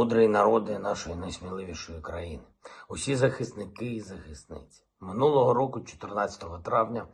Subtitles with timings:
[0.00, 2.42] Мудрий народи нашої найсміливішої країни,
[2.88, 4.82] усі захисники і захисниці.
[5.00, 7.06] Минулого року, 14 травня,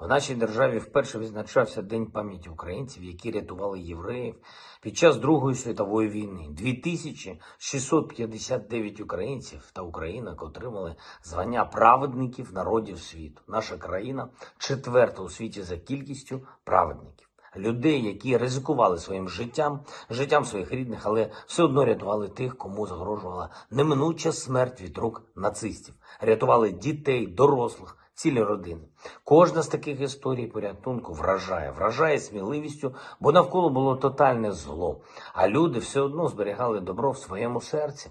[0.00, 4.34] в нашій державі вперше відзначався День пам'яті українців, які рятували євреїв
[4.82, 6.46] під час Другої світової війни.
[6.50, 13.42] 2659 українців та українок отримали звання праведників народів світу.
[13.48, 17.23] Наша країна четверта у світі за кількістю праведників
[17.56, 23.48] людей, які ризикували своїм життям, життям своїх рідних, але все одно рятували тих, кому загрожувала
[23.70, 27.96] неминуча смерть від рук нацистів, рятували дітей, дорослих.
[28.16, 28.80] Цілі родини.
[29.24, 35.00] Кожна з таких історій порятунку вражає, вражає сміливістю, бо навколо було тотальне зло,
[35.32, 38.10] а люди все одно зберігали добро в своєму серці,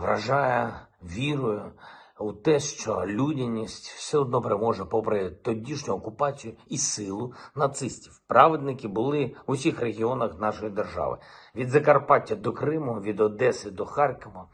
[0.00, 1.72] вражає вірою
[2.20, 8.20] у те, що людяність все одно переможе попри тодішню окупацію і силу нацистів.
[8.26, 11.18] Праведники були в усіх регіонах нашої держави
[11.56, 14.48] від Закарпаття до Криму, від Одеси до Харкова.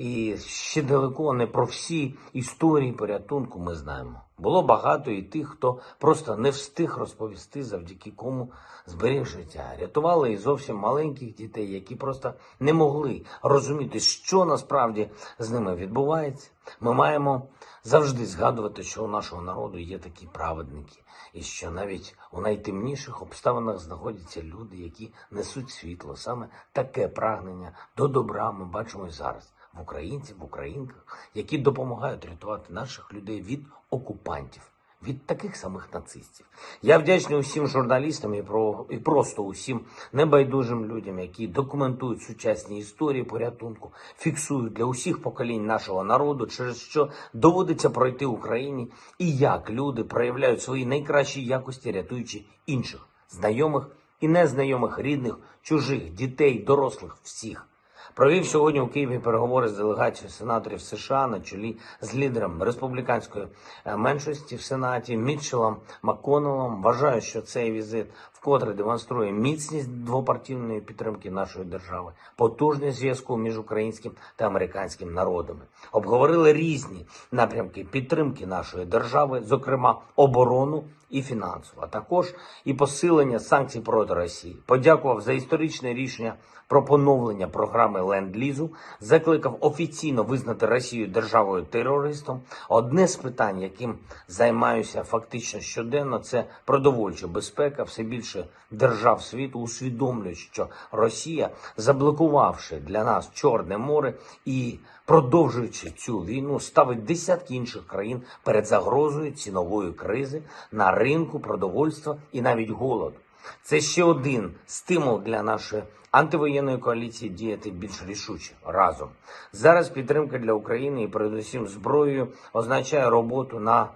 [0.00, 4.20] І ще далеко не про всі історії порятунку ми знаємо.
[4.38, 8.52] Було багато і тих, хто просто не встиг розповісти, завдяки кому
[8.86, 9.76] зберіг життя.
[9.80, 16.50] Рятували і зовсім маленьких дітей, які просто не могли розуміти, що насправді з ними відбувається.
[16.80, 17.42] Ми маємо
[17.84, 23.78] завжди згадувати, що у нашого народу є такі праведники, і що навіть у найтемніших обставинах
[23.78, 26.16] знаходяться люди, які несуть світло.
[26.16, 32.24] Саме таке прагнення до добра ми бачимо і зараз в українців, в українках, які допомагають
[32.24, 34.62] рятувати наших людей від окупантів.
[35.08, 36.46] Від таких самих нацистів
[36.82, 39.80] я вдячний усім журналістам і про і просто усім
[40.12, 47.10] небайдужим людям, які документують сучасні історії порятунку, фіксують для усіх поколінь нашого народу, через що
[47.32, 53.88] доводиться пройти Україні, і як люди проявляють свої найкращі якості, рятуючи інших знайомих
[54.20, 57.69] і незнайомих рідних, чужих дітей, дорослих всіх.
[58.14, 63.46] Провів сьогодні у Києві переговори з делегацією сенаторів США на чолі з лідером республіканської
[63.84, 66.82] е, меншості в Сенаті Мітчелом Макконелом.
[66.82, 74.12] Вважаю, що цей візит вкотре демонструє міцність двопартійної підтримки нашої держави, потужність зв'язку між українським
[74.36, 75.60] та американським народами.
[75.92, 82.34] Обговорили різні напрямки підтримки нашої держави, зокрема оборону і фінансову, а також
[82.64, 84.56] і посилення санкцій проти Росії.
[84.66, 86.34] Подякував за історичне рішення
[86.68, 88.70] про поновлення програми ленд-лізу,
[89.00, 92.40] закликав офіційно визнати Росію державою терористом.
[92.68, 97.82] Одне з питань, яким займаюся фактично щоденно, це продовольча безпека.
[97.82, 104.14] Все більше держав світу усвідомлюють, що Росія, заблокувавши для нас Чорне море
[104.44, 112.16] і продовжуючи цю війну, ставить десятки інших країн перед загрозою цінової кризи на ринку продовольства
[112.32, 113.16] і навіть голоду.
[113.62, 119.08] Це ще один стимул для нашої антивоєнної коаліції діяти більш рішуче разом.
[119.52, 123.88] Зараз підтримка для України і передусім зброєю означає роботу на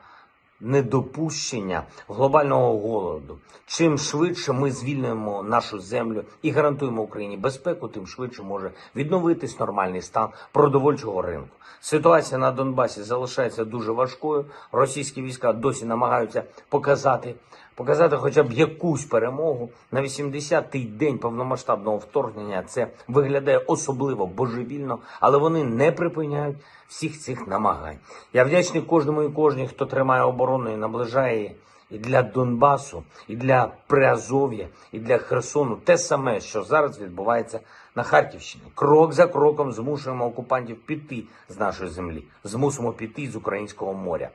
[0.61, 3.39] недопущення глобального голоду.
[3.67, 10.03] Чим швидше ми звільнимо нашу землю і гарантуємо Україні безпеку, тим швидше може відновитись нормальний
[10.03, 11.57] стан продовольчого ринку.
[11.81, 14.45] Ситуація на Донбасі залишається дуже важкою.
[14.73, 17.35] Російські війська досі намагаються показати.
[17.75, 25.39] Показати хоча б якусь перемогу на 80-й день повномасштабного вторгнення це виглядає особливо божевільно, але
[25.39, 26.57] вони не припиняють
[26.89, 27.97] всіх цих намагань.
[28.33, 31.55] Я вдячний кожному і кожній, хто тримає оборону і наближає.
[31.91, 37.61] І для Донбасу, і для Приазов'я, і для Херсону те саме, що зараз відбувається
[37.95, 38.65] на Харківщині.
[38.75, 44.31] Крок за кроком змушуємо окупантів піти з нашої землі, змусимо піти з українського моря.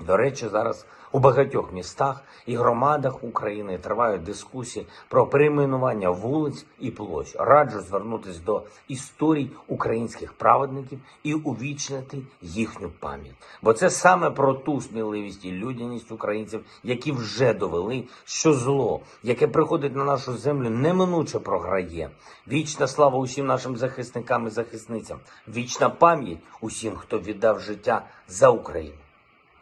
[0.00, 6.90] До речі, зараз у багатьох містах і громадах України тривають дискусії про перейменування вулиць і
[6.90, 7.36] площ.
[7.38, 13.34] Раджу звернутися до історій українських праведників і увічнити їхню пам'ять.
[13.62, 19.48] Бо це саме про ту сміливість і людяність українців, які вже довели, що зло, яке
[19.48, 22.10] приходить на нашу землю, неминуче програє.
[22.48, 25.18] Вічна слава усім нашим захисникам і захисницям,
[25.48, 29.05] вічна пам'ять усім, хто віддав життя за Україну.